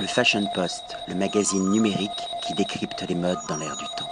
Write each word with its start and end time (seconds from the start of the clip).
Le 0.00 0.06
Fashion 0.06 0.44
Post, 0.54 0.96
le 1.08 1.16
magazine 1.16 1.70
numérique 1.70 2.10
qui 2.46 2.54
décrypte 2.54 3.04
les 3.08 3.16
modes 3.16 3.38
dans 3.48 3.56
l'air 3.56 3.76
du 3.76 3.84
temps. 3.96 4.08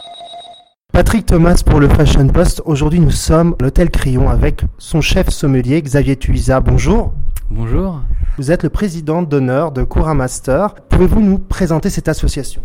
Patrick 0.92 1.26
Thomas 1.26 1.62
pour 1.64 1.78
le 1.78 1.88
Fashion 1.88 2.26
Post. 2.26 2.60
Aujourd'hui, 2.64 2.98
nous 2.98 3.12
sommes 3.12 3.54
à 3.60 3.62
l'hôtel 3.62 3.90
Crillon 3.90 4.28
avec 4.28 4.62
son 4.78 5.00
chef 5.00 5.28
sommelier 5.28 5.80
Xavier 5.80 6.16
Tuisa. 6.16 6.58
Bonjour. 6.58 7.14
Bonjour. 7.50 8.00
Vous 8.36 8.50
êtes 8.50 8.64
le 8.64 8.68
président 8.70 9.22
d'honneur 9.22 9.70
de 9.70 9.84
Coura 9.84 10.14
Master. 10.14 10.74
Pouvez-vous 10.88 11.20
nous 11.20 11.38
présenter 11.38 11.88
cette 11.88 12.08
association? 12.08 12.62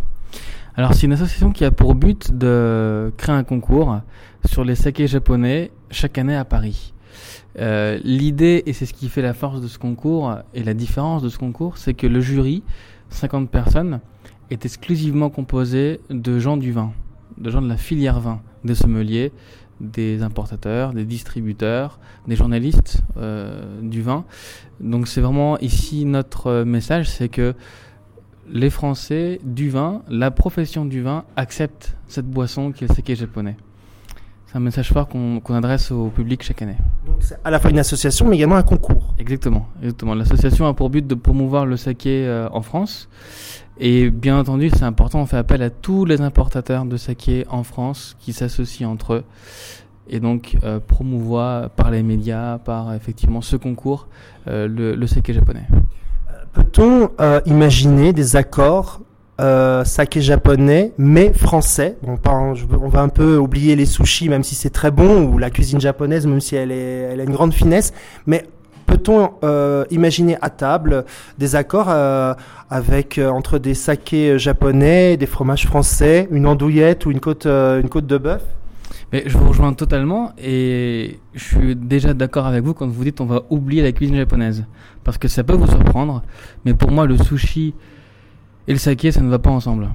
Alors, 0.75 0.95
c'est 0.95 1.05
une 1.05 1.13
association 1.13 1.51
qui 1.51 1.63
a 1.63 1.69
pour 1.69 1.93
but 1.93 2.35
de 2.35 3.13
créer 3.17 3.35
un 3.35 3.43
concours 3.43 3.99
sur 4.45 4.63
les 4.63 4.75
sakés 4.75 5.05
japonais 5.05 5.69
chaque 5.91 6.17
année 6.17 6.35
à 6.35 6.45
Paris. 6.45 6.93
Euh, 7.59 7.99
L'idée, 8.03 8.63
et 8.65 8.73
c'est 8.73 8.85
ce 8.85 8.93
qui 8.93 9.09
fait 9.09 9.21
la 9.21 9.33
force 9.33 9.61
de 9.61 9.67
ce 9.67 9.77
concours 9.77 10.37
et 10.53 10.63
la 10.63 10.73
différence 10.73 11.21
de 11.21 11.29
ce 11.29 11.37
concours, 11.37 11.77
c'est 11.77 11.93
que 11.93 12.07
le 12.07 12.21
jury, 12.21 12.63
50 13.11 13.49
personnes, 13.49 13.99
est 14.49 14.65
exclusivement 14.65 15.29
composé 15.29 16.01
de 16.09 16.39
gens 16.39 16.57
du 16.57 16.71
vin, 16.71 16.91
de 17.37 17.49
gens 17.49 17.61
de 17.61 17.69
la 17.69 17.77
filière 17.77 18.19
vin, 18.19 18.41
des 18.65 18.75
sommeliers, 18.75 19.31
des 19.79 20.21
importateurs, 20.21 20.93
des 20.93 21.05
distributeurs, 21.05 21.99
des 22.27 22.35
journalistes 22.35 23.03
euh, 23.17 23.81
du 23.81 24.01
vin. 24.01 24.25
Donc 24.79 25.07
c'est 25.07 25.21
vraiment 25.21 25.57
ici 25.59 26.05
notre 26.05 26.63
message, 26.63 27.09
c'est 27.09 27.29
que 27.29 27.55
les 28.49 28.69
Français 28.69 29.39
du 29.43 29.69
vin, 29.69 30.03
la 30.09 30.29
profession 30.31 30.85
du 30.85 31.01
vin, 31.01 31.23
acceptent 31.35 31.95
cette 32.07 32.27
boisson 32.27 32.71
qui 32.71 32.83
est 32.83 32.87
le 32.87 32.95
saké 32.95 33.15
japonais. 33.15 33.55
C'est 34.51 34.57
un 34.57 34.61
message 34.61 34.91
fort 34.91 35.07
qu'on 35.07 35.55
adresse 35.55 35.91
au 35.91 36.07
public 36.07 36.43
chaque 36.43 36.61
année. 36.61 36.75
Donc 37.07 37.19
c'est 37.21 37.37
à 37.41 37.49
la 37.49 37.57
fois 37.57 37.71
une 37.71 37.79
association, 37.79 38.27
mais 38.27 38.35
également 38.35 38.57
un 38.57 38.63
concours. 38.63 39.13
Exactement, 39.17 39.65
exactement. 39.81 40.13
L'association 40.13 40.67
a 40.67 40.73
pour 40.73 40.89
but 40.89 41.07
de 41.07 41.15
promouvoir 41.15 41.65
le 41.65 41.77
saké 41.77 42.27
euh, 42.27 42.49
en 42.51 42.61
France. 42.61 43.07
Et 43.79 44.09
bien 44.09 44.37
entendu, 44.37 44.69
c'est 44.69 44.83
important, 44.83 45.21
on 45.21 45.25
fait 45.25 45.37
appel 45.37 45.61
à 45.61 45.69
tous 45.69 46.03
les 46.03 46.19
importateurs 46.19 46.83
de 46.83 46.97
saké 46.97 47.45
en 47.49 47.63
France 47.63 48.17
qui 48.19 48.33
s'associent 48.33 48.91
entre 48.91 49.13
eux 49.13 49.23
et 50.09 50.19
donc 50.19 50.57
euh, 50.65 50.81
promouvoir 50.85 51.69
par 51.69 51.89
les 51.89 52.03
médias, 52.03 52.57
par 52.57 52.93
effectivement 52.93 53.39
ce 53.39 53.55
concours, 53.55 54.09
euh, 54.49 54.67
le, 54.67 54.95
le 54.95 55.07
saké 55.07 55.31
japonais. 55.31 55.65
Peut-on 56.51 57.09
euh, 57.21 57.39
imaginer 57.45 58.11
des 58.11 58.35
accords 58.35 58.99
euh, 59.39 59.83
saké 59.85 60.21
japonais 60.21 60.91
mais 60.97 61.31
français. 61.33 61.97
On 62.03 62.87
va 62.87 63.01
un 63.01 63.09
peu 63.09 63.37
oublier 63.37 63.75
les 63.75 63.85
sushis, 63.85 64.29
même 64.29 64.43
si 64.43 64.55
c'est 64.55 64.69
très 64.69 64.91
bon, 64.91 65.23
ou 65.23 65.37
la 65.37 65.49
cuisine 65.49 65.79
japonaise, 65.79 66.27
même 66.27 66.41
si 66.41 66.55
elle, 66.55 66.71
a 66.71 67.23
une 67.23 67.31
grande 67.31 67.53
finesse. 67.53 67.93
Mais 68.27 68.45
peut-on 68.91 69.31
euh, 69.43 69.85
imaginer 69.89 70.37
à 70.41 70.49
table 70.49 71.05
des 71.37 71.55
accords 71.55 71.87
euh, 71.89 72.33
avec 72.69 73.17
euh, 73.17 73.29
entre 73.29 73.57
des 73.57 73.73
sakés 73.73 74.37
japonais, 74.37 75.17
des 75.17 75.25
fromages 75.25 75.65
français, 75.65 76.27
une 76.31 76.45
andouillette 76.45 77.05
ou 77.05 77.11
une 77.11 77.19
côte, 77.19 77.47
de 77.47 78.17
bœuf? 78.17 78.43
Je 79.13 79.37
vous 79.37 79.49
rejoins 79.49 79.73
totalement 79.73 80.31
et 80.41 81.19
je 81.33 81.43
suis 81.43 81.75
déjà 81.75 82.13
d'accord 82.13 82.45
avec 82.45 82.63
vous 82.63 82.73
quand 82.73 82.87
vous 82.87 83.03
dites 83.03 83.19
on 83.19 83.25
va 83.25 83.43
oublier 83.49 83.81
la 83.81 83.91
cuisine 83.91 84.15
japonaise. 84.15 84.65
Parce 85.03 85.17
que 85.17 85.27
ça 85.27 85.43
peut 85.43 85.55
vous 85.55 85.67
surprendre, 85.67 86.21
mais 86.63 86.73
pour 86.73 86.91
moi 86.91 87.05
le 87.05 87.17
sushi 87.17 87.73
et 88.67 88.73
le 88.73 88.77
saké 88.77 89.11
ça 89.11 89.21
ne 89.21 89.29
va 89.29 89.39
pas 89.39 89.51
ensemble. 89.51 89.89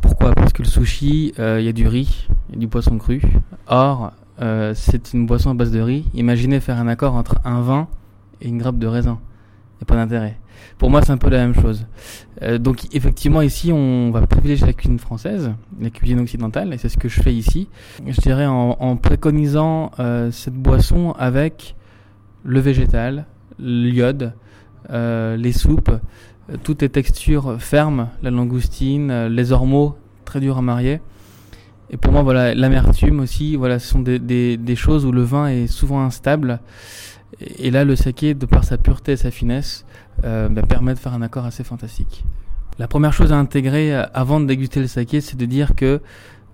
Pourquoi? 0.00 0.32
Parce 0.32 0.52
que 0.52 0.62
le 0.62 0.68
sushi, 0.68 1.34
il 1.38 1.62
y 1.62 1.68
a 1.68 1.72
du 1.72 1.86
riz, 1.86 2.26
il 2.48 2.54
y 2.54 2.58
a 2.58 2.60
du 2.60 2.68
poisson 2.68 2.98
cru. 2.98 3.20
Or, 3.66 4.12
euh, 4.42 4.72
c'est 4.74 5.12
une 5.12 5.26
boisson 5.26 5.50
à 5.50 5.54
base 5.54 5.70
de 5.70 5.80
riz. 5.80 6.06
Imaginez 6.14 6.60
faire 6.60 6.78
un 6.78 6.88
accord 6.88 7.14
entre 7.14 7.40
un 7.44 7.60
vin 7.60 7.88
et 8.40 8.48
une 8.48 8.58
grappe 8.58 8.78
de 8.78 8.86
raisin. 8.86 9.18
Il 9.20 9.76
n'y 9.78 9.82
a 9.82 9.86
pas 9.86 9.96
d'intérêt. 9.96 10.38
Pour 10.78 10.90
moi, 10.90 11.02
c'est 11.02 11.12
un 11.12 11.18
peu 11.18 11.28
la 11.28 11.38
même 11.38 11.54
chose. 11.54 11.86
Euh, 12.42 12.58
donc, 12.58 12.94
effectivement, 12.94 13.42
ici, 13.42 13.70
on 13.72 14.10
va 14.10 14.26
privilégier 14.26 14.66
la 14.66 14.72
cuisine 14.72 14.98
française, 14.98 15.52
la 15.80 15.90
cuisine 15.90 16.20
occidentale, 16.20 16.72
et 16.72 16.78
c'est 16.78 16.88
ce 16.88 16.96
que 16.96 17.08
je 17.08 17.20
fais 17.20 17.34
ici. 17.34 17.68
Je 18.06 18.20
dirais 18.20 18.46
en, 18.46 18.96
préconisant 18.96 19.90
euh, 19.98 20.30
cette 20.30 20.54
boisson 20.54 21.12
avec 21.18 21.76
le 22.44 22.60
végétal, 22.60 23.26
l'iode, 23.58 24.32
euh, 24.90 25.36
les 25.36 25.52
soupes, 25.52 25.90
euh, 25.90 25.98
toutes 26.62 26.82
les 26.82 26.88
textures 26.88 27.60
fermes, 27.60 28.08
la 28.22 28.30
langoustine, 28.30 29.10
euh, 29.10 29.28
les 29.28 29.52
ormeaux, 29.52 29.96
très 30.24 30.40
durs 30.40 30.58
à 30.58 30.62
marier. 30.62 31.00
Et 31.90 31.96
pour 31.96 32.12
moi, 32.12 32.22
voilà, 32.22 32.54
l'amertume 32.54 33.20
aussi, 33.20 33.56
voilà, 33.56 33.78
ce 33.78 33.88
sont 33.88 34.00
des 34.00 34.76
choses 34.76 35.04
où 35.04 35.10
le 35.10 35.22
vin 35.22 35.48
est 35.48 35.66
souvent 35.66 36.02
instable. 36.02 36.60
Et 37.58 37.70
là, 37.70 37.84
le 37.84 37.96
saké, 37.96 38.34
de 38.34 38.46
par 38.46 38.64
sa 38.64 38.78
pureté 38.78 39.12
et 39.12 39.16
sa 39.16 39.30
finesse, 39.30 39.84
euh, 40.24 40.48
bah, 40.48 40.62
permet 40.62 40.94
de 40.94 40.98
faire 40.98 41.14
un 41.14 41.22
accord 41.22 41.46
assez 41.46 41.64
fantastique. 41.64 42.24
La 42.78 42.88
première 42.88 43.12
chose 43.12 43.32
à 43.32 43.36
intégrer 43.36 43.94
euh, 43.94 44.04
avant 44.12 44.40
de 44.40 44.46
déguster 44.46 44.80
le 44.80 44.86
saké, 44.86 45.20
c'est 45.20 45.36
de 45.36 45.46
dire 45.46 45.74
que 45.74 46.00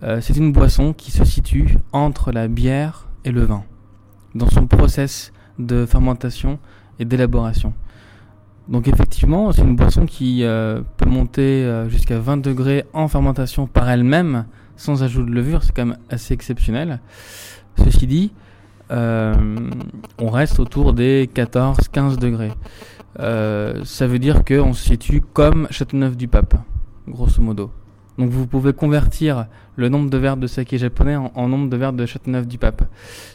euh, 0.02 0.20
c'est 0.20 0.36
une 0.36 0.52
boisson 0.52 0.92
qui 0.92 1.10
se 1.10 1.24
situe 1.24 1.76
entre 1.92 2.30
la 2.30 2.48
bière 2.48 3.08
et 3.24 3.32
le 3.32 3.44
vin, 3.44 3.64
dans 4.34 4.48
son 4.48 4.66
process 4.66 5.32
de 5.58 5.86
fermentation 5.86 6.58
et 6.98 7.04
d'élaboration. 7.04 7.72
Donc 8.68 8.88
effectivement, 8.88 9.52
c'est 9.52 9.62
une 9.62 9.76
boisson 9.76 10.06
qui 10.06 10.42
euh, 10.42 10.80
peut 10.96 11.08
monter 11.08 11.64
euh, 11.64 11.88
jusqu'à 11.88 12.18
20 12.18 12.38
degrés 12.38 12.84
en 12.92 13.06
fermentation 13.08 13.66
par 13.66 13.88
elle-même, 13.88 14.46
sans 14.76 15.02
ajout 15.02 15.22
de 15.22 15.30
levure, 15.30 15.62
c'est 15.62 15.74
quand 15.74 15.86
même 15.86 15.98
assez 16.10 16.34
exceptionnel. 16.34 17.00
Ceci 17.78 18.06
dit, 18.06 18.32
euh, 18.90 19.34
on 20.18 20.30
reste 20.30 20.60
autour 20.60 20.92
des 20.92 21.28
14-15 21.34 22.18
degrés. 22.18 22.52
Euh, 23.18 23.82
ça 23.84 24.06
veut 24.06 24.18
dire 24.18 24.44
qu'on 24.44 24.72
se 24.72 24.84
situe 24.84 25.22
comme 25.32 25.66
Châteauneuf-du-Pape, 25.70 26.54
grosso 27.08 27.40
modo. 27.40 27.70
Donc 28.18 28.30
vous 28.30 28.46
pouvez 28.46 28.72
convertir 28.72 29.46
le 29.76 29.88
nombre 29.88 30.08
de 30.10 30.16
verres 30.16 30.36
de 30.36 30.46
saké 30.46 30.78
japonais 30.78 31.16
en, 31.16 31.32
en 31.34 31.48
nombre 31.48 31.68
de 31.68 31.76
verres 31.76 31.92
de 31.92 32.06
Châteauneuf-du-Pape. 32.06 32.82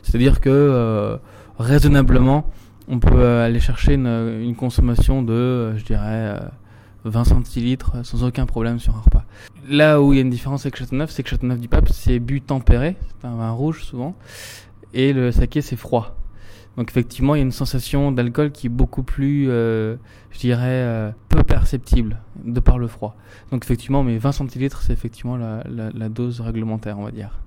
C'est-à-dire 0.04 0.40
que 0.40 0.50
euh, 0.50 1.18
raisonnablement, 1.60 2.46
on 2.88 3.00
peut 3.00 3.40
aller 3.40 3.60
chercher 3.60 3.94
une, 3.94 4.40
une 4.42 4.56
consommation 4.56 5.22
de, 5.22 5.34
euh, 5.34 5.78
je 5.78 5.86
dirais, 5.86 6.38
euh, 6.40 6.40
20 7.06 7.24
centilitres 7.26 8.06
sans 8.06 8.24
aucun 8.24 8.46
problème 8.46 8.80
sur 8.80 8.96
un 8.96 9.02
repas. 9.02 9.26
Là 9.68 10.02
où 10.02 10.14
il 10.14 10.18
y 10.18 10.20
a 10.20 10.22
une 10.22 10.30
différence 10.30 10.66
avec 10.66 10.76
Châteauneuf, 10.76 11.12
c'est 11.12 11.24
que 11.24 11.30
Châteauneuf-du-Pape, 11.30 11.90
c'est 11.90 12.20
bu 12.20 12.42
tempéré, 12.42 12.96
c'est 13.20 13.28
un 13.28 13.36
vin 13.36 13.52
rouge 13.52 13.84
souvent, 13.84 14.16
et 14.94 15.14
le 15.14 15.32
saké, 15.32 15.62
c'est 15.62 15.76
froid. 15.76 16.16
Donc 16.78 16.90
effectivement, 16.90 17.36
il 17.36 17.40
y 17.40 17.42
a 17.42 17.44
une 17.44 17.52
sensation 17.52 18.12
d'alcool 18.12 18.52
qui 18.52 18.68
est 18.68 18.70
beaucoup 18.70 19.04
plus, 19.04 19.50
euh, 19.50 19.98
je 20.32 20.40
dirais, 20.40 20.64
euh, 20.68 21.12
peu 21.28 21.44
perceptible 21.44 22.22
de 22.44 22.60
par 22.60 22.78
le 22.78 22.88
froid. 22.88 23.16
Donc 23.52 23.66
effectivement, 23.66 24.04
mais 24.04 24.18
20 24.18 24.32
centilitres, 24.32 24.82
c'est 24.82 24.94
effectivement 24.94 25.36
la, 25.36 25.64
la, 25.70 25.90
la 25.92 26.10
dose 26.10 26.40
réglementaire, 26.40 26.98
on 26.98 27.04
va 27.04 27.12
dire. 27.12 27.42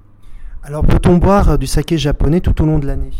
Alors 0.62 0.84
peut-on 0.84 1.16
boire 1.16 1.58
du 1.58 1.66
saké 1.66 1.96
japonais 1.96 2.40
tout 2.40 2.62
au 2.62 2.66
long 2.66 2.78
de 2.78 2.86
l'année? 2.86 3.12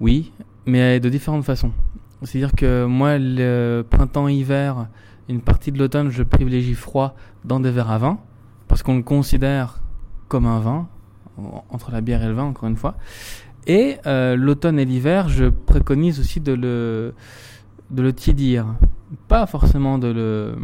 Oui, 0.00 0.32
mais 0.68 1.00
de 1.00 1.08
différentes 1.08 1.44
façons. 1.44 1.72
C'est-à-dire 2.22 2.52
que 2.52 2.84
moi, 2.84 3.16
le 3.18 3.82
printemps-hiver, 3.88 4.88
une 5.28 5.40
partie 5.40 5.72
de 5.72 5.78
l'automne, 5.78 6.10
je 6.10 6.22
privilégie 6.22 6.74
froid 6.74 7.16
dans 7.44 7.58
des 7.58 7.70
verres 7.70 7.90
à 7.90 7.98
vin, 7.98 8.18
parce 8.68 8.82
qu'on 8.82 8.96
le 8.96 9.02
considère 9.02 9.80
comme 10.28 10.46
un 10.46 10.60
vin, 10.60 10.88
entre 11.70 11.90
la 11.90 12.00
bière 12.00 12.22
et 12.22 12.26
le 12.26 12.34
vin, 12.34 12.44
encore 12.44 12.68
une 12.68 12.76
fois. 12.76 12.96
Et 13.66 13.96
euh, 14.06 14.36
l'automne 14.36 14.78
et 14.78 14.84
l'hiver, 14.84 15.28
je 15.28 15.46
préconise 15.46 16.20
aussi 16.20 16.40
de 16.40 16.52
le, 16.52 17.14
de 17.90 18.02
le 18.02 18.12
tiédir. 18.12 18.66
Pas 19.26 19.46
forcément 19.46 19.98
de 19.98 20.08
le, 20.08 20.56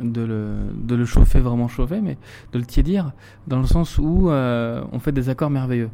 de, 0.00 0.22
le, 0.22 0.54
de 0.74 0.94
le 0.94 1.04
chauffer, 1.04 1.40
vraiment 1.40 1.66
chauffer, 1.66 2.00
mais 2.00 2.16
de 2.52 2.58
le 2.58 2.64
tiédir, 2.64 3.12
dans 3.48 3.58
le 3.58 3.66
sens 3.66 3.98
où 3.98 4.30
euh, 4.30 4.84
on 4.92 5.00
fait 5.00 5.12
des 5.12 5.28
accords 5.28 5.50
merveilleux. 5.50 5.90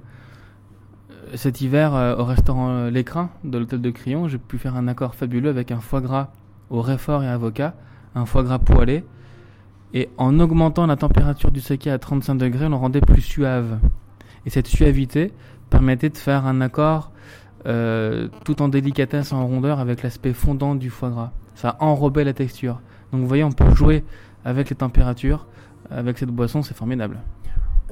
Cet 1.35 1.61
hiver, 1.61 1.95
euh, 1.95 2.17
au 2.17 2.25
restaurant 2.25 2.87
L'Écrin 2.87 3.31
de 3.45 3.59
l'hôtel 3.59 3.81
de 3.81 3.91
Crillon, 3.91 4.29
j'ai 4.29 4.39
pu 4.39 4.59
faire 4.59 4.77
un 4.77 4.89
accord 4.89 5.15
fabuleux 5.15 5.51
avec 5.51 5.71
un 5.71 5.81
foie 5.81 6.01
gras 6.01 6.29
au 6.71 6.81
réfort 6.81 7.23
et 7.23 7.29
avocat, 7.29 7.75
un 8.15 8.25
foie 8.25 8.43
gras 8.43 8.59
poêlé. 8.59 9.05
Et 9.95 10.09
en 10.19 10.39
augmentant 10.39 10.87
la 10.87 10.97
température 10.97 11.51
du 11.51 11.61
saké 11.61 11.91
à 11.91 11.99
35 11.99 12.37
degrés, 12.37 12.67
on 12.67 12.71
le 12.71 12.77
rendait 12.77 13.01
plus 13.01 13.23
suave. 13.23 13.79
Et 14.47 14.51
cette 14.51 14.67
suavité 14.67 15.33
permettait 15.71 16.11
de 16.11 16.17
faire 16.17 16.47
un 16.47 16.61
accord 16.61 17.13
euh, 17.67 18.29
tout 18.45 18.63
en 18.63 18.69
délicatesse, 18.69 19.33
en 19.33 19.47
rondeur, 19.47 19.81
avec 19.81 20.03
l'aspect 20.03 20.33
fondant 20.33 20.75
du 20.75 20.91
foie 20.91 21.11
gras. 21.11 21.33
Ça 21.55 21.77
enrobait 21.81 22.25
la 22.25 22.33
texture. 22.33 22.81
Donc 23.13 23.23
vous 23.23 23.29
voyez, 23.29 23.45
on 23.45 23.53
peut 23.53 23.75
jouer 23.75 24.05
avec 24.45 24.71
les 24.71 24.77
températures. 24.77 25.47
Avec 25.91 26.19
cette 26.19 26.31
boisson, 26.31 26.63
c'est 26.63 26.77
formidable. 26.77 27.19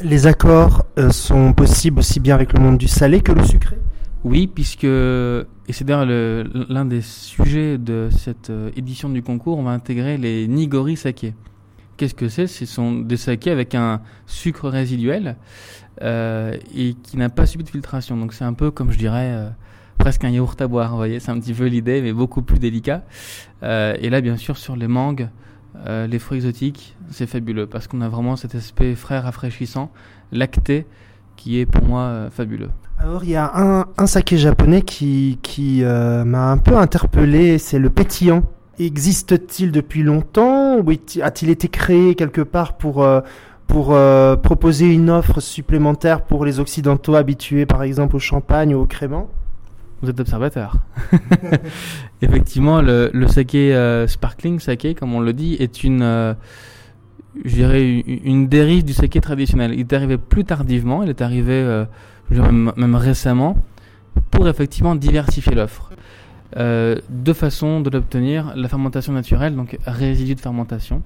Les 0.03 0.27
accords 0.27 0.85
euh, 0.99 1.11
sont 1.11 1.55
possibles 1.55 2.01
aussi 2.01 2.21
bien 2.21 2.35
avec 2.35 2.53
le 2.53 2.61
monde 2.61 2.77
du 2.77 2.87
salé 2.87 3.23
que 3.23 3.33
le 3.33 3.43
sucré? 3.43 3.79
Oui, 4.25 4.47
puisque, 4.47 4.85
et 4.85 5.47
c'est 5.71 5.85
d'ailleurs 5.85 6.05
l'un 6.69 6.85
des 6.85 7.01
sujets 7.01 7.79
de 7.79 8.11
cette 8.11 8.51
euh, 8.51 8.71
édition 8.77 9.09
du 9.09 9.23
concours, 9.23 9.57
on 9.57 9.63
va 9.63 9.71
intégrer 9.71 10.19
les 10.19 10.49
nigori 10.49 10.97
saké. 10.97 11.35
Qu'est-ce 11.97 12.15
que 12.15 12.29
c'est? 12.29 12.47
Ce 12.47 12.67
sont 12.67 12.93
des 12.93 13.17
sakés 13.17 13.51
avec 13.51 13.75
un 13.75 14.03
sucre 14.27 14.69
résiduel 14.69 15.37
euh, 16.03 16.55
et 16.77 16.93
qui 16.93 17.17
n'a 17.17 17.31
pas 17.31 17.47
subi 17.47 17.65
de 17.65 17.71
filtration. 17.71 18.19
Donc 18.19 18.35
c'est 18.35 18.45
un 18.45 18.53
peu 18.53 18.71
comme 18.71 18.93
je 18.93 18.99
dirais 18.99 19.51
presque 19.97 20.25
un 20.25 20.29
yaourt 20.29 20.61
à 20.61 20.69
boire. 20.69 20.91
Vous 20.91 20.97
voyez, 20.97 21.21
c'est 21.21 21.31
un 21.31 21.41
petit 21.41 21.55
peu 21.55 21.65
l'idée, 21.65 22.03
mais 22.03 22.13
beaucoup 22.13 22.43
plus 22.43 22.59
délicat. 22.59 23.03
Et 23.63 24.11
là, 24.11 24.21
bien 24.21 24.37
sûr, 24.37 24.59
sur 24.59 24.77
les 24.77 24.89
mangues, 24.89 25.31
euh, 25.87 26.07
les 26.07 26.19
fruits 26.19 26.39
exotiques, 26.39 26.97
c'est 27.11 27.27
fabuleux 27.27 27.67
parce 27.67 27.87
qu'on 27.87 28.01
a 28.01 28.09
vraiment 28.09 28.37
cet 28.37 28.55
aspect 28.55 28.95
frais, 28.95 29.19
rafraîchissant, 29.19 29.91
lacté, 30.33 30.87
qui 31.37 31.61
est 31.61 31.67
pour 31.67 31.85
moi 31.85 32.01
euh, 32.03 32.31
fabuleux. 32.31 32.71
Alors 32.99 33.25
il 33.25 33.31
y 33.31 33.37
a 33.37 33.51
un, 33.55 33.87
un 33.99 34.07
saké 34.07 34.39
japonais 34.39 34.83
qui, 34.83 35.39
qui 35.43 35.85
euh, 35.85 36.25
m'a 36.25 36.51
un 36.51 36.59
peu 36.59 36.77
interpellé, 36.77 37.59
c'est 37.59 37.79
le 37.79 37.91
pétillant. 37.91 38.43
Existe-t-il 38.79 39.73
depuis 39.73 40.03
longtemps 40.03 40.79
ou 40.79 40.91
a-t-il 40.91 41.51
été 41.51 41.69
créé 41.69 42.15
quelque 42.15 42.43
part 42.43 42.77
pour, 42.77 43.07
pour 43.67 43.97
proposer 44.43 44.93
une 44.93 45.09
offre 45.09 45.41
supplémentaire 45.41 46.21
pour 46.21 46.45
les 46.45 46.61
Occidentaux 46.61 47.15
habitués 47.15 47.65
par 47.65 47.83
exemple 47.83 48.17
au 48.17 48.19
champagne 48.19 48.75
ou 48.75 48.81
au 48.81 48.85
crément 48.85 49.31
Vous 50.03 50.11
êtes 50.11 50.21
observateur. 50.21 50.77
Effectivement, 52.23 52.83
le, 52.83 53.11
le 53.15 53.29
saké 53.29 53.75
euh, 53.75 54.07
sparkling 54.07 54.61
saké, 54.61 54.95
comme 54.95 55.15
on 55.15 55.21
le 55.21 55.33
dit, 55.33 55.57
est 55.59 55.85
une, 55.85 56.03
euh, 56.03 56.35
une, 57.45 58.47
dérive 58.49 58.85
du 58.85 58.93
saké 58.93 59.21
traditionnel. 59.21 59.73
Il 59.73 59.81
est 59.81 59.93
arrivé 59.95 60.19
plus 60.19 60.45
tardivement, 60.45 61.03
il 61.03 61.09
est 61.09 61.23
arrivé 61.23 61.55
euh, 61.55 61.87
même, 62.31 62.73
même 62.77 62.95
récemment, 62.95 63.57
pour 64.31 64.49
effectivement 64.49 64.95
diversifier 64.95 65.55
l'offre. 65.55 65.91
Deux 66.55 67.35
façons 67.35 67.81
de 67.81 67.91
l'obtenir 67.91 68.53
la 68.55 68.69
fermentation 68.69 69.13
naturelle, 69.13 69.55
donc 69.55 69.79
résidu 69.87 70.35
de 70.35 70.41
fermentation, 70.41 71.03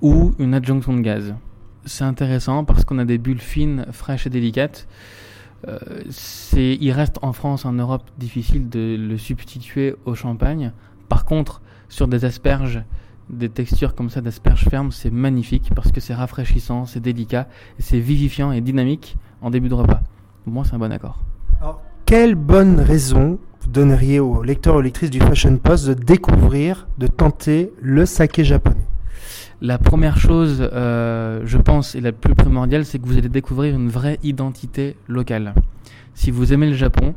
ou 0.00 0.34
une 0.38 0.54
adjonction 0.54 0.94
de 0.94 1.00
gaz. 1.00 1.34
C'est 1.84 2.04
intéressant 2.04 2.64
parce 2.64 2.84
qu'on 2.84 2.98
a 2.98 3.04
des 3.04 3.18
bulles 3.18 3.40
fines, 3.40 3.86
fraîches 3.92 4.26
et 4.26 4.30
délicates. 4.30 4.88
Euh, 5.66 5.78
c'est, 6.10 6.76
il 6.80 6.92
reste 6.92 7.18
en 7.22 7.32
France, 7.32 7.64
en 7.64 7.72
Europe, 7.72 8.04
difficile 8.18 8.68
de 8.68 8.96
le 8.98 9.18
substituer 9.18 9.96
au 10.04 10.14
champagne. 10.14 10.72
Par 11.08 11.24
contre, 11.24 11.62
sur 11.88 12.06
des 12.06 12.24
asperges, 12.24 12.82
des 13.30 13.48
textures 13.48 13.94
comme 13.94 14.10
ça 14.10 14.20
d'asperges 14.20 14.64
fermes, 14.68 14.92
c'est 14.92 15.10
magnifique 15.10 15.70
parce 15.74 15.92
que 15.92 16.00
c'est 16.00 16.14
rafraîchissant, 16.14 16.86
c'est 16.86 17.00
délicat, 17.00 17.48
c'est 17.78 17.98
vivifiant 17.98 18.52
et 18.52 18.60
dynamique 18.60 19.16
en 19.42 19.50
début 19.50 19.68
de 19.68 19.74
repas. 19.74 20.00
Pour 20.44 20.52
moi, 20.52 20.64
c'est 20.64 20.74
un 20.74 20.78
bon 20.78 20.92
accord. 20.92 21.18
Alors, 21.60 21.82
quelle 22.06 22.34
bonne 22.34 22.80
raison 22.80 23.38
vous 23.60 23.70
donneriez 23.70 24.20
aux 24.20 24.42
lecteurs 24.42 24.76
ou 24.76 24.80
lectrices 24.80 25.10
du 25.10 25.20
Fashion 25.20 25.56
Post 25.58 25.88
de 25.88 25.94
découvrir, 25.94 26.88
de 26.98 27.06
tenter 27.06 27.72
le 27.82 28.06
saké 28.06 28.44
japonais? 28.44 28.86
La 29.60 29.76
première 29.76 30.18
chose, 30.18 30.68
euh, 30.72 31.40
je 31.44 31.58
pense, 31.58 31.96
et 31.96 32.00
la 32.00 32.12
plus 32.12 32.36
primordiale, 32.36 32.84
c'est 32.84 33.00
que 33.00 33.06
vous 33.06 33.18
allez 33.18 33.28
découvrir 33.28 33.74
une 33.74 33.88
vraie 33.88 34.20
identité 34.22 34.94
locale. 35.08 35.52
Si 36.14 36.30
vous 36.30 36.52
aimez 36.52 36.68
le 36.68 36.76
Japon 36.76 37.16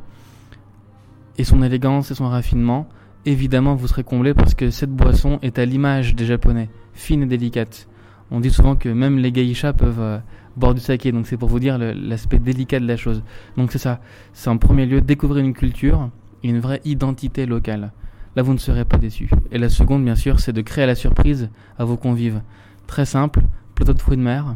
et 1.37 1.43
son 1.43 1.61
élégance 1.61 2.09
et 2.09 2.15
son 2.15 2.27
raffinement, 2.27 2.89
évidemment 3.27 3.75
vous 3.75 3.87
serez 3.87 4.03
comblé 4.03 4.33
parce 4.33 4.55
que 4.55 4.71
cette 4.71 4.89
boisson 4.89 5.37
est 5.43 5.59
à 5.59 5.65
l'image 5.65 6.15
des 6.15 6.25
Japonais, 6.25 6.69
fine 6.93 7.21
et 7.21 7.27
délicate. 7.27 7.87
On 8.31 8.39
dit 8.39 8.49
souvent 8.49 8.75
que 8.75 8.89
même 8.89 9.19
les 9.19 9.31
geishas 9.31 9.73
peuvent 9.73 10.01
euh, 10.01 10.17
boire 10.57 10.73
du 10.73 10.81
saké, 10.81 11.11
donc 11.11 11.27
c'est 11.27 11.37
pour 11.37 11.49
vous 11.49 11.59
dire 11.59 11.77
l'aspect 11.77 12.39
délicat 12.39 12.79
de 12.79 12.87
la 12.87 12.97
chose. 12.97 13.21
Donc 13.55 13.71
c'est 13.71 13.77
ça, 13.77 14.01
c'est 14.33 14.49
en 14.49 14.57
premier 14.57 14.87
lieu 14.87 15.01
découvrir 15.01 15.45
une 15.45 15.53
culture 15.53 16.09
et 16.43 16.49
une 16.49 16.59
vraie 16.59 16.81
identité 16.85 17.45
locale. 17.45 17.91
Là, 18.35 18.43
vous 18.43 18.53
ne 18.53 18.59
serez 18.59 18.85
pas 18.85 18.97
déçu. 18.97 19.29
Et 19.51 19.57
la 19.57 19.69
seconde, 19.69 20.03
bien 20.03 20.15
sûr, 20.15 20.39
c'est 20.39 20.53
de 20.53 20.61
créer 20.61 20.85
la 20.85 20.95
surprise 20.95 21.49
à 21.77 21.83
vos 21.83 21.97
convives. 21.97 22.41
Très 22.87 23.05
simple, 23.05 23.41
plateau 23.75 23.93
de 23.93 23.99
fruits 23.99 24.17
de 24.17 24.21
mer. 24.21 24.55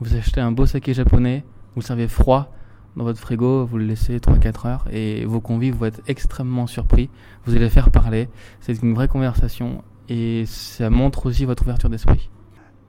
Vous 0.00 0.14
achetez 0.16 0.40
un 0.40 0.50
beau 0.50 0.66
saké 0.66 0.94
japonais, 0.94 1.44
vous 1.74 1.80
le 1.80 1.86
servez 1.86 2.08
froid 2.08 2.52
dans 2.96 3.04
votre 3.04 3.20
frigo, 3.20 3.64
vous 3.64 3.78
le 3.78 3.84
laissez 3.84 4.18
3-4 4.18 4.66
heures 4.66 4.84
et 4.90 5.24
vos 5.24 5.40
convives 5.40 5.76
vont 5.76 5.86
être 5.86 6.02
extrêmement 6.08 6.66
surpris. 6.66 7.08
Vous 7.46 7.54
allez 7.54 7.70
faire 7.70 7.90
parler. 7.90 8.28
C'est 8.60 8.82
une 8.82 8.94
vraie 8.94 9.08
conversation 9.08 9.82
et 10.08 10.44
ça 10.46 10.90
montre 10.90 11.26
aussi 11.26 11.44
votre 11.44 11.62
ouverture 11.62 11.88
d'esprit. 11.88 12.28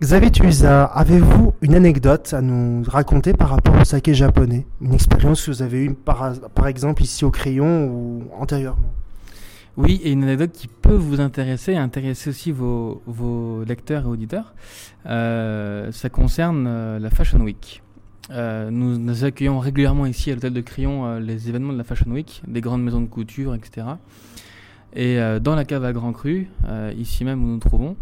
Xavier 0.02 0.32
Tuisa, 0.32 0.84
avez-vous 0.84 1.54
une 1.62 1.76
anecdote 1.76 2.34
à 2.34 2.42
nous 2.42 2.84
raconter 2.88 3.34
par 3.34 3.50
rapport 3.50 3.80
au 3.80 3.86
saké 3.86 4.14
japonais? 4.14 4.66
Une 4.82 4.94
expérience 4.94 5.46
que 5.46 5.52
vous 5.52 5.62
avez 5.62 5.86
eue 5.86 5.94
par 5.94 6.68
exemple 6.68 7.04
ici 7.04 7.24
au 7.24 7.32
crayon 7.32 7.86
ou 7.86 8.24
antérieurement? 8.38 8.92
Oui, 9.76 10.00
et 10.04 10.12
une 10.12 10.24
anecdote 10.24 10.52
qui 10.52 10.68
peut 10.68 10.94
vous 10.94 11.20
intéresser 11.20 11.76
intéresser 11.76 12.30
aussi 12.30 12.52
vos, 12.52 13.64
lecteurs 13.68 14.04
et 14.04 14.08
auditeurs. 14.08 14.54
Euh, 15.08 15.92
ça 15.92 16.10
concerne 16.10 16.66
euh, 16.68 17.00
la 17.00 17.10
Fashion 17.10 17.40
Week. 17.40 17.82
Euh, 18.30 18.70
nous, 18.70 19.24
accueillons 19.24 19.58
régulièrement 19.58 20.06
ici 20.06 20.30
à 20.30 20.36
l'hôtel 20.36 20.54
de 20.54 20.62
Crillon 20.62 21.18
les 21.18 21.50
événements 21.50 21.74
de 21.74 21.80
la 21.80 21.84
Fashion 21.84 22.12
Week, 22.12 22.44
des 22.48 22.62
grandes 22.62 22.84
maisons 22.84 23.02
de 23.02 23.08
couture, 23.08 23.56
etc. 23.56 23.88
Et 24.96 25.18
dans 25.42 25.56
la 25.56 25.66
cave 25.66 25.84
à 25.86 25.92
Grand 25.92 26.14
Cru, 26.14 26.48
ici 26.96 27.26
même 27.26 27.44
où 27.44 27.48
nous 27.48 27.54
nous 27.54 27.60
trouvons, 27.60 27.98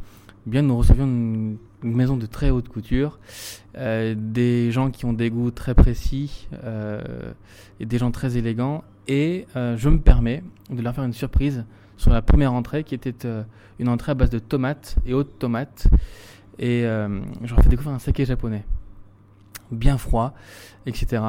bien 0.45 0.61
nous 0.61 0.77
recevions 0.77 1.05
une, 1.05 1.57
maison 1.83 2.15
de 2.15 2.27
très 2.27 2.51
haute 2.51 2.69
couture, 2.69 3.19
euh, 3.75 4.13
des 4.15 4.71
gens 4.71 4.91
qui 4.91 5.05
ont 5.05 5.13
des 5.13 5.31
goûts 5.31 5.49
très 5.49 5.73
précis 5.73 6.47
euh, 6.63 7.33
et 7.79 7.87
des 7.87 7.97
gens 7.97 8.11
très 8.11 8.37
élégants. 8.37 8.83
Et 9.07 9.47
euh, 9.55 9.75
je 9.77 9.89
me 9.89 9.99
permets 9.99 10.43
de 10.69 10.79
leur 10.79 10.93
faire 10.93 11.05
une 11.05 11.13
surprise 11.13 11.65
sur 11.97 12.11
la 12.11 12.21
première 12.21 12.53
entrée 12.53 12.83
qui 12.83 12.93
était 12.93 13.15
une 13.79 13.89
entrée 13.89 14.11
à 14.11 14.15
base 14.15 14.29
de 14.29 14.37
tomates 14.37 14.95
et 15.07 15.15
hautes 15.15 15.39
tomates. 15.39 15.87
Et 16.59 16.81
je 16.81 17.49
leur 17.49 17.63
fais 17.63 17.69
découvrir 17.69 17.95
un 17.95 17.99
saké 17.99 18.25
japonais, 18.25 18.63
bien 19.71 19.97
froid, 19.97 20.35
etc. 20.85 21.23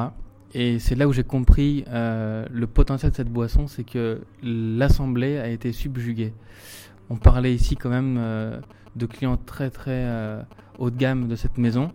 Et 0.53 0.77
c'est 0.77 0.93
là 0.93 1.07
où 1.07 1.13
j'ai 1.13 1.23
compris 1.23 1.83
le 1.91 2.65
potentiel 2.65 3.11
de 3.11 3.15
cette 3.15 3.29
boisson, 3.29 3.67
c'est 3.67 3.83
que 3.83 4.21
l'assemblée 4.43 5.39
a 5.39 5.47
été 5.47 5.71
subjuguée. 5.71 6.33
On 7.09 7.17
parlait 7.17 7.53
ici 7.53 7.75
quand 7.75 7.89
même 7.89 8.19
de 8.95 9.05
clients 9.05 9.37
très 9.37 9.69
très 9.69 9.91
euh, 10.05 10.41
haut 10.77 10.89
de 10.89 10.97
gamme 10.97 11.27
de 11.27 11.35
cette 11.35 11.57
maison 11.57 11.91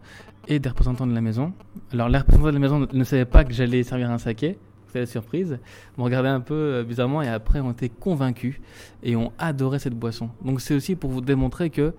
et 0.47 0.59
des 0.59 0.69
représentants 0.69 1.07
de 1.07 1.15
la 1.15 1.21
maison. 1.21 1.53
Alors 1.93 2.09
les 2.09 2.19
représentants 2.19 2.49
de 2.49 2.53
la 2.53 2.59
maison 2.59 2.87
ne 2.93 3.05
savaient 3.05 3.25
pas 3.25 3.45
que 3.45 3.53
j'allais 3.53 3.83
servir 3.83 4.11
un 4.11 4.19
saké, 4.19 4.59
c'était 4.87 5.01
la 5.01 5.07
surprise. 5.07 5.59
M'ont 5.97 6.05
regardé 6.05 6.29
un 6.29 6.41
peu 6.41 6.55
euh, 6.55 6.85
bizarrement 6.85 7.23
et 7.23 7.29
après 7.29 7.61
ont 7.61 7.73
été 7.73 7.89
convaincus 7.89 8.61
et 9.03 9.17
ont 9.17 9.33
adoré 9.39 9.79
cette 9.79 9.95
boisson. 9.95 10.31
Donc 10.45 10.61
c'est 10.61 10.75
aussi 10.75 10.97
pour 10.97 11.11
vous 11.11 11.21
démontrer 11.21 11.71
que 11.71 11.95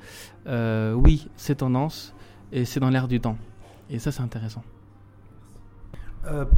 euh, 0.47 0.93
oui, 0.93 1.29
c'est 1.35 1.55
tendance 1.55 2.13
et 2.51 2.65
c'est 2.65 2.79
dans 2.79 2.89
l'air 2.89 3.07
du 3.07 3.19
temps. 3.19 3.37
Et 3.89 3.99
ça 3.99 4.11
c'est 4.11 4.21
intéressant. 4.21 4.63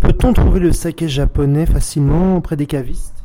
Peut-on 0.02 0.34
trouver 0.34 0.60
le 0.60 0.72
saké 0.74 1.08
japonais 1.08 1.66
facilement 1.66 2.36
auprès 2.36 2.58
des 2.58 2.66
cavistes? 2.66 3.20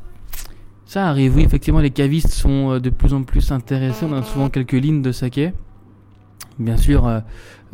Ça 0.87 1.09
arrive, 1.09 1.35
oui, 1.35 1.43
effectivement, 1.43 1.81
les 1.81 1.91
cavistes 1.91 2.31
sont 2.31 2.71
euh, 2.75 2.81
de 2.81 2.91
plus 2.91 3.13
en 3.13 3.25
plus 3.25 3.51
intéressés. 3.51 4.07
On 4.09 4.13
a 4.13 4.23
souvent 4.23 4.49
quelques 4.49 4.73
lignes 4.73 5.03
de 5.03 5.11
saké. 5.11 5.53
Bien 6.61 6.77
sûr, 6.77 7.07
euh, 7.07 7.21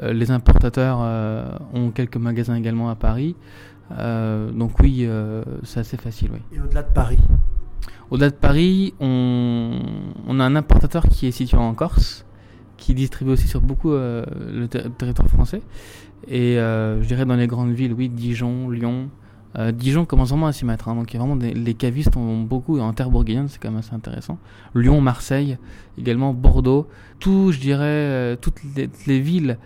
euh, 0.02 0.14
les 0.14 0.30
importateurs 0.30 0.98
euh, 1.02 1.46
ont 1.74 1.90
quelques 1.90 2.16
magasins 2.16 2.54
également 2.54 2.88
à 2.88 2.94
Paris. 2.94 3.36
Euh, 3.98 4.50
donc 4.50 4.80
oui, 4.80 5.06
c'est 5.62 5.80
assez 5.80 5.98
facile, 5.98 6.30
oui. 6.32 6.38
Et 6.56 6.60
au-delà 6.60 6.82
de 6.82 6.92
Paris? 6.92 7.18
Au-delà 8.10 8.30
de 8.30 8.34
Paris, 8.34 8.94
on, 8.98 9.78
on 10.26 10.40
a 10.40 10.44
un 10.44 10.56
importateur 10.56 11.06
qui 11.06 11.26
est 11.26 11.32
situé 11.32 11.58
en 11.58 11.74
Corse, 11.74 12.24
qui 12.78 12.94
distribue 12.94 13.32
aussi 13.32 13.46
sur 13.46 13.60
beaucoup 13.60 13.90
le 13.92 14.66
ter- 14.70 14.90
territoire 14.96 15.28
français. 15.28 15.60
Et 16.28 16.54
je 16.56 17.06
dirais 17.06 17.26
dans 17.26 17.36
les 17.36 17.46
grandes 17.46 17.72
villes, 17.72 17.92
oui, 17.92 18.08
Dijon, 18.08 18.70
Lyon. 18.70 19.10
Euh, 19.58 19.72
Dijon 19.72 20.04
commence 20.04 20.30
vraiment 20.30 20.46
à 20.46 20.52
s'y 20.52 20.64
mettre. 20.64 20.88
hein. 20.88 20.94
donc 20.94 21.12
il 21.12 21.14
y 21.14 21.16
a 21.16 21.20
vraiment 21.20 21.36
des, 21.36 21.52
les 21.52 21.74
cavistes 21.74 22.16
ont 22.16 22.40
beaucoup 22.42 22.78
en 22.80 22.92
terre 22.92 23.10
bourguignonne, 23.10 23.48
c'est 23.48 23.58
quand 23.60 23.70
même 23.70 23.80
assez 23.80 23.94
intéressant. 23.94 24.38
Lyon, 24.74 25.00
Marseille, 25.00 25.58
également 25.98 26.32
Bordeaux. 26.32 26.88
Tout, 27.18 27.52
je 27.52 27.60
dirais, 27.60 27.84
euh, 27.84 28.36
toutes 28.36 28.62
les, 28.76 28.88
les 29.06 29.20
villes 29.20 29.58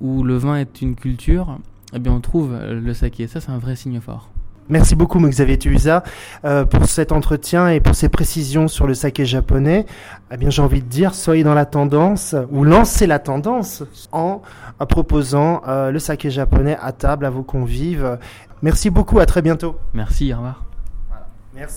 où 0.00 0.22
le 0.22 0.36
vin 0.36 0.56
est 0.56 0.82
une 0.82 0.94
culture, 0.96 1.58
eh 1.92 1.98
bien 1.98 2.12
on 2.12 2.20
trouve 2.20 2.54
le 2.56 2.94
saké. 2.94 3.26
Ça, 3.26 3.40
c'est 3.40 3.50
un 3.50 3.58
vrai 3.58 3.76
signe 3.76 4.00
fort. 4.00 4.30
Merci 4.68 4.94
beaucoup, 4.94 5.20
Xavier 5.20 5.58
Tuisa, 5.58 6.02
euh, 6.44 6.64
pour 6.64 6.86
cet 6.86 7.12
entretien 7.12 7.68
et 7.68 7.80
pour 7.80 7.94
ces 7.94 8.08
précisions 8.08 8.66
sur 8.66 8.86
le 8.86 8.94
saké 8.94 9.26
japonais. 9.26 9.84
Eh 10.32 10.36
bien, 10.36 10.50
j'ai 10.50 10.62
envie 10.62 10.80
de 10.80 10.88
dire, 10.88 11.14
soyez 11.14 11.44
dans 11.44 11.54
la 11.54 11.66
tendance 11.66 12.34
ou 12.50 12.64
lancez 12.64 13.06
la 13.06 13.18
tendance 13.18 13.82
en 14.12 14.40
proposant 14.88 15.62
euh, 15.68 15.90
le 15.90 15.98
saké 15.98 16.30
japonais 16.30 16.78
à 16.80 16.92
table 16.92 17.26
à 17.26 17.30
vos 17.30 17.42
convives. 17.42 18.18
Merci 18.62 18.88
beaucoup, 18.88 19.18
à 19.18 19.26
très 19.26 19.42
bientôt. 19.42 19.76
Merci, 19.92 20.32
au 20.32 20.36
revoir. 20.36 20.64
Merci. 21.54 21.76